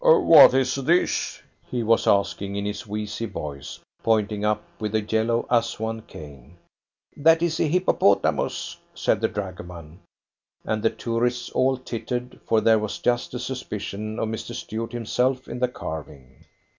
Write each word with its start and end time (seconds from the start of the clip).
"What's 0.03 0.73
this?" 0.75 1.43
he 1.69 1.83
was 1.83 2.07
asking 2.07 2.55
in 2.55 2.65
his 2.65 2.87
wheezy 2.87 3.27
voice, 3.27 3.77
pointing 4.01 4.43
up 4.43 4.63
with 4.79 4.95
a 4.95 5.01
yellow 5.01 5.45
Assouan 5.47 6.07
cane. 6.07 6.57
"That 7.15 7.43
is 7.43 7.59
a 7.59 7.67
hippopotamus," 7.67 8.77
said 8.95 9.21
the 9.21 9.27
dragoman; 9.27 9.99
and 10.65 10.81
the 10.81 10.89
tourists 10.89 11.51
all 11.51 11.77
tittered, 11.77 12.39
for 12.47 12.61
there 12.61 12.79
was 12.79 12.97
just 12.97 13.35
a 13.35 13.39
suspicion 13.39 14.17
of 14.17 14.29
Mr. 14.29 14.55
Stuart 14.55 14.91
himself 14.93 15.47
in 15.47 15.59
the 15.59 15.67
carving. 15.67 16.45